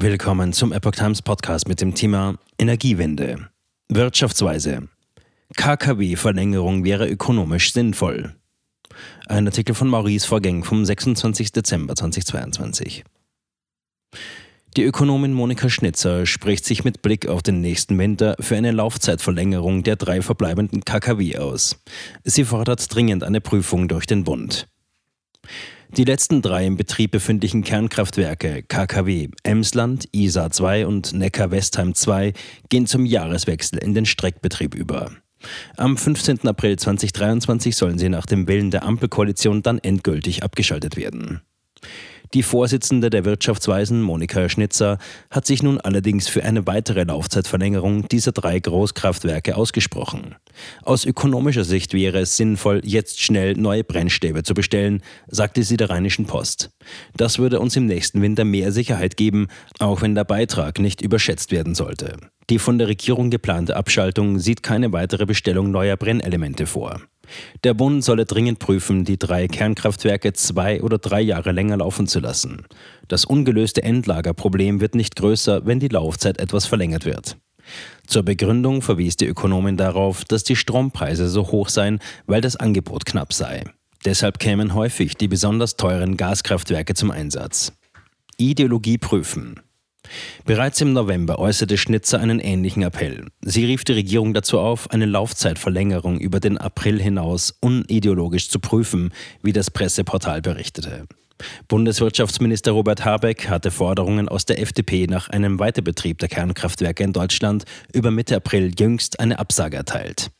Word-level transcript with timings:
Willkommen 0.00 0.52
zum 0.52 0.72
Epoch 0.72 0.92
Times 0.92 1.22
Podcast 1.22 1.66
mit 1.66 1.80
dem 1.80 1.92
Thema 1.92 2.36
Energiewende. 2.56 3.48
Wirtschaftsweise. 3.88 4.86
KKW-Verlängerung 5.56 6.84
wäre 6.84 7.08
ökonomisch 7.08 7.72
sinnvoll. 7.72 8.36
Ein 9.26 9.48
Artikel 9.48 9.74
von 9.74 9.88
Maurice 9.88 10.28
Vorgäng 10.28 10.62
vom 10.62 10.84
26. 10.84 11.50
Dezember 11.50 11.96
2022. 11.96 13.02
Die 14.76 14.84
Ökonomin 14.84 15.32
Monika 15.32 15.68
Schnitzer 15.68 16.26
spricht 16.26 16.64
sich 16.64 16.84
mit 16.84 17.02
Blick 17.02 17.26
auf 17.26 17.42
den 17.42 17.60
nächsten 17.60 17.98
Winter 17.98 18.36
für 18.38 18.56
eine 18.56 18.70
Laufzeitverlängerung 18.70 19.82
der 19.82 19.96
drei 19.96 20.22
verbleibenden 20.22 20.84
KKW 20.84 21.38
aus. 21.38 21.82
Sie 22.22 22.44
fordert 22.44 22.94
dringend 22.94 23.24
eine 23.24 23.40
Prüfung 23.40 23.88
durch 23.88 24.06
den 24.06 24.22
Bund. 24.22 24.68
Die 25.96 26.04
letzten 26.04 26.42
drei 26.42 26.66
im 26.66 26.76
Betrieb 26.76 27.12
befindlichen 27.12 27.64
Kernkraftwerke 27.64 28.62
KKW 28.62 29.28
Emsland, 29.42 30.06
Isar 30.12 30.50
2 30.50 30.86
und 30.86 31.14
Neckar-Westheim 31.14 31.94
2 31.94 32.34
gehen 32.68 32.86
zum 32.86 33.06
Jahreswechsel 33.06 33.78
in 33.78 33.94
den 33.94 34.04
Streckbetrieb 34.04 34.74
über. 34.74 35.10
Am 35.76 35.96
15. 35.96 36.46
April 36.46 36.76
2023 36.76 37.74
sollen 37.74 37.98
sie 37.98 38.10
nach 38.10 38.26
dem 38.26 38.46
Willen 38.48 38.70
der 38.70 38.82
Ampelkoalition 38.82 39.62
dann 39.62 39.78
endgültig 39.78 40.42
abgeschaltet 40.42 40.96
werden. 40.96 41.40
Die 42.34 42.42
Vorsitzende 42.42 43.08
der 43.08 43.24
Wirtschaftsweisen, 43.24 44.02
Monika 44.02 44.48
Schnitzer, 44.50 44.98
hat 45.30 45.46
sich 45.46 45.62
nun 45.62 45.80
allerdings 45.80 46.28
für 46.28 46.44
eine 46.44 46.66
weitere 46.66 47.04
Laufzeitverlängerung 47.04 48.06
dieser 48.08 48.32
drei 48.32 48.60
Großkraftwerke 48.60 49.56
ausgesprochen. 49.56 50.34
Aus 50.82 51.06
ökonomischer 51.06 51.64
Sicht 51.64 51.94
wäre 51.94 52.18
es 52.18 52.36
sinnvoll, 52.36 52.82
jetzt 52.84 53.22
schnell 53.22 53.54
neue 53.54 53.82
Brennstäbe 53.82 54.42
zu 54.42 54.52
bestellen, 54.52 55.02
sagte 55.26 55.62
sie 55.62 55.78
der 55.78 55.88
Rheinischen 55.88 56.26
Post. 56.26 56.70
Das 57.16 57.38
würde 57.38 57.60
uns 57.60 57.76
im 57.76 57.86
nächsten 57.86 58.20
Winter 58.20 58.44
mehr 58.44 58.72
Sicherheit 58.72 59.16
geben, 59.16 59.48
auch 59.78 60.02
wenn 60.02 60.14
der 60.14 60.24
Beitrag 60.24 60.80
nicht 60.80 61.00
überschätzt 61.00 61.50
werden 61.50 61.74
sollte. 61.74 62.16
Die 62.50 62.58
von 62.58 62.78
der 62.78 62.88
Regierung 62.88 63.30
geplante 63.30 63.76
Abschaltung 63.76 64.38
sieht 64.38 64.62
keine 64.62 64.92
weitere 64.92 65.26
Bestellung 65.26 65.70
neuer 65.70 65.96
Brennelemente 65.96 66.66
vor. 66.66 67.00
Der 67.64 67.74
Bund 67.74 68.04
solle 68.04 68.24
dringend 68.24 68.58
prüfen, 68.58 69.04
die 69.04 69.18
drei 69.18 69.48
Kernkraftwerke 69.48 70.32
zwei 70.32 70.82
oder 70.82 70.98
drei 70.98 71.20
Jahre 71.20 71.52
länger 71.52 71.78
laufen 71.78 72.06
zu 72.06 72.20
lassen. 72.20 72.66
Das 73.08 73.24
ungelöste 73.24 73.82
Endlagerproblem 73.82 74.80
wird 74.80 74.94
nicht 74.94 75.16
größer, 75.16 75.66
wenn 75.66 75.80
die 75.80 75.88
Laufzeit 75.88 76.38
etwas 76.38 76.66
verlängert 76.66 77.04
wird. 77.04 77.36
Zur 78.06 78.22
Begründung 78.22 78.82
verwies 78.82 79.16
die 79.16 79.26
Ökonomin 79.26 79.76
darauf, 79.76 80.24
dass 80.24 80.44
die 80.44 80.56
Strompreise 80.56 81.28
so 81.28 81.50
hoch 81.50 81.68
seien, 81.68 81.98
weil 82.26 82.40
das 82.40 82.56
Angebot 82.56 83.04
knapp 83.04 83.32
sei. 83.32 83.64
Deshalb 84.04 84.38
kämen 84.38 84.74
häufig 84.74 85.16
die 85.16 85.28
besonders 85.28 85.76
teuren 85.76 86.16
Gaskraftwerke 86.16 86.94
zum 86.94 87.10
Einsatz. 87.10 87.72
Ideologie 88.36 88.98
prüfen. 88.98 89.60
Bereits 90.44 90.80
im 90.80 90.92
November 90.92 91.38
äußerte 91.38 91.78
Schnitzer 91.78 92.20
einen 92.20 92.40
ähnlichen 92.40 92.82
Appell. 92.82 93.26
Sie 93.42 93.64
rief 93.64 93.84
die 93.84 93.92
Regierung 93.92 94.34
dazu 94.34 94.58
auf, 94.58 94.90
eine 94.90 95.06
Laufzeitverlängerung 95.06 96.18
über 96.18 96.40
den 96.40 96.58
April 96.58 97.00
hinaus 97.00 97.54
unideologisch 97.60 98.50
zu 98.50 98.60
prüfen, 98.60 99.12
wie 99.42 99.52
das 99.52 99.70
Presseportal 99.70 100.42
berichtete. 100.42 101.06
Bundeswirtschaftsminister 101.68 102.72
Robert 102.72 103.04
Habeck 103.04 103.48
hatte 103.48 103.70
Forderungen 103.70 104.28
aus 104.28 104.44
der 104.44 104.60
FDP 104.60 105.06
nach 105.06 105.28
einem 105.28 105.58
Weiterbetrieb 105.58 106.18
der 106.18 106.28
Kernkraftwerke 106.28 107.04
in 107.04 107.12
Deutschland 107.12 107.64
über 107.92 108.10
Mitte 108.10 108.36
April 108.36 108.72
jüngst 108.78 109.20
eine 109.20 109.38
Absage 109.38 109.76
erteilt. 109.76 110.30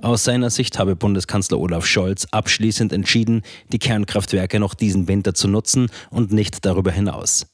Aus 0.00 0.24
seiner 0.24 0.50
Sicht 0.50 0.78
habe 0.78 0.94
Bundeskanzler 0.94 1.58
Olaf 1.58 1.86
Scholz 1.86 2.26
abschließend 2.30 2.92
entschieden, 2.92 3.42
die 3.72 3.78
Kernkraftwerke 3.78 4.60
noch 4.60 4.74
diesen 4.74 5.08
Winter 5.08 5.34
zu 5.34 5.48
nutzen 5.48 5.90
und 6.10 6.32
nicht 6.32 6.64
darüber 6.64 6.92
hinaus. 6.92 7.46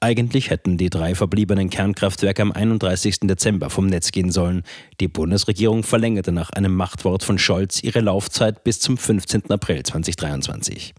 Eigentlich 0.00 0.50
hätten 0.50 0.76
die 0.76 0.90
drei 0.90 1.14
verbliebenen 1.14 1.70
Kernkraftwerke 1.70 2.42
am 2.42 2.52
31. 2.52 3.20
Dezember 3.20 3.70
vom 3.70 3.86
Netz 3.86 4.12
gehen 4.12 4.30
sollen. 4.30 4.62
Die 5.00 5.08
Bundesregierung 5.08 5.82
verlängerte 5.82 6.32
nach 6.32 6.50
einem 6.50 6.74
Machtwort 6.74 7.22
von 7.22 7.38
Scholz 7.38 7.82
ihre 7.82 8.00
Laufzeit 8.00 8.62
bis 8.64 8.80
zum 8.80 8.98
15. 8.98 9.50
April 9.50 9.82
2023. 9.82 10.94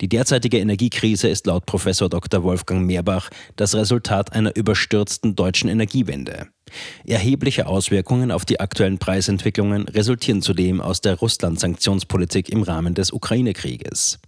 Die 0.00 0.08
derzeitige 0.08 0.58
Energiekrise 0.58 1.28
ist 1.28 1.46
laut 1.46 1.66
Professor 1.66 2.08
Dr. 2.08 2.42
Wolfgang 2.42 2.86
Meerbach 2.86 3.30
das 3.56 3.74
Resultat 3.74 4.32
einer 4.32 4.54
überstürzten 4.54 5.36
deutschen 5.36 5.70
Energiewende. 5.70 6.48
Erhebliche 7.06 7.66
Auswirkungen 7.66 8.30
auf 8.30 8.44
die 8.44 8.60
aktuellen 8.60 8.98
Preisentwicklungen 8.98 9.88
resultieren 9.88 10.42
zudem 10.42 10.80
aus 10.80 11.00
der 11.00 11.16
Russland-Sanktionspolitik 11.16 12.50
im 12.50 12.62
Rahmen 12.62 12.94
des 12.94 13.12
Ukraine-Krieges. 13.12 14.18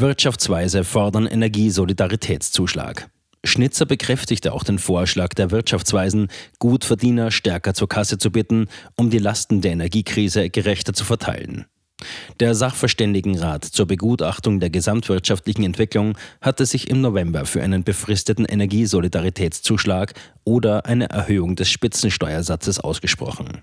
Wirtschaftsweise 0.00 0.84
fordern 0.84 1.26
Energiesolidaritätszuschlag. 1.26 3.10
Schnitzer 3.44 3.84
bekräftigte 3.84 4.52
auch 4.52 4.62
den 4.62 4.78
Vorschlag 4.78 5.34
der 5.34 5.50
Wirtschaftsweisen, 5.50 6.28
Gutverdiener 6.60 7.32
stärker 7.32 7.74
zur 7.74 7.88
Kasse 7.88 8.16
zu 8.16 8.30
bitten, 8.30 8.68
um 8.96 9.10
die 9.10 9.18
Lasten 9.18 9.60
der 9.60 9.72
Energiekrise 9.72 10.50
gerechter 10.50 10.92
zu 10.92 11.04
verteilen. 11.04 11.66
Der 12.38 12.54
Sachverständigenrat 12.54 13.64
zur 13.64 13.86
Begutachtung 13.86 14.60
der 14.60 14.70
gesamtwirtschaftlichen 14.70 15.64
Entwicklung 15.64 16.16
hatte 16.40 16.64
sich 16.64 16.90
im 16.90 17.00
November 17.00 17.44
für 17.44 17.60
einen 17.62 17.82
befristeten 17.82 18.44
Energiesolidaritätszuschlag 18.44 20.14
oder 20.44 20.86
eine 20.86 21.10
Erhöhung 21.10 21.56
des 21.56 21.70
Spitzensteuersatzes 21.70 22.78
ausgesprochen. 22.78 23.62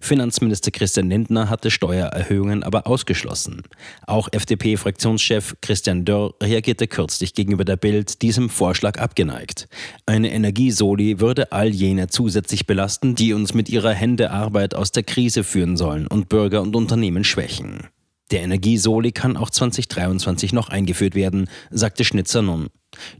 Finanzminister 0.00 0.70
Christian 0.70 1.08
Lindner 1.08 1.50
hatte 1.50 1.70
Steuererhöhungen 1.70 2.62
aber 2.62 2.86
ausgeschlossen. 2.86 3.62
Auch 4.06 4.28
FDP-Fraktionschef 4.32 5.56
Christian 5.60 6.04
Dörr 6.04 6.34
reagierte 6.42 6.86
kürzlich 6.86 7.34
gegenüber 7.34 7.64
der 7.64 7.76
Bild 7.76 8.22
diesem 8.22 8.48
Vorschlag 8.48 8.98
abgeneigt. 8.98 9.68
Eine 10.06 10.32
Energiesoli 10.32 11.20
würde 11.20 11.52
all 11.52 11.68
jene 11.68 12.08
zusätzlich 12.08 12.66
belasten, 12.66 13.14
die 13.14 13.32
uns 13.32 13.54
mit 13.54 13.68
ihrer 13.68 13.92
Händearbeit 13.92 14.74
aus 14.74 14.92
der 14.92 15.02
Krise 15.02 15.44
führen 15.44 15.76
sollen 15.76 16.06
und 16.06 16.28
Bürger 16.28 16.62
und 16.62 16.76
Unternehmen 16.76 17.24
schwächen. 17.24 17.88
Der 18.30 18.42
Energiesoli 18.42 19.12
kann 19.12 19.36
auch 19.36 19.50
2023 19.50 20.52
noch 20.54 20.70
eingeführt 20.70 21.14
werden, 21.14 21.48
sagte 21.70 22.04
Schnitzer 22.04 22.40
nun. 22.40 22.68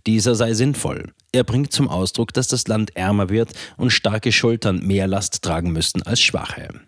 Dieser 0.07 0.35
sei 0.35 0.55
sinnvoll. 0.55 1.13
Er 1.33 1.45
bringt 1.45 1.73
zum 1.73 1.89
Ausdruck, 1.89 2.33
dass 2.35 2.49
das 2.49 2.69
Land 2.69 2.95
ärmer 2.97 3.31
wird 3.31 3.53
und 3.77 3.91
starke 3.91 4.33
Schultern 4.33 4.87
mehr 4.87 5.07
Last 5.07 5.43
tragen 5.43 5.73
müssten 5.73 6.03
als 6.03 6.21
schwache. 6.21 6.83